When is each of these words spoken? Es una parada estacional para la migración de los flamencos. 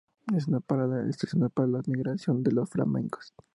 Es 0.35 0.47
una 0.47 0.61
parada 0.61 1.07
estacional 1.07 1.51
para 1.51 1.67
la 1.67 1.83
migración 1.85 2.41
de 2.41 2.51
los 2.53 2.71
flamencos. 2.71 3.35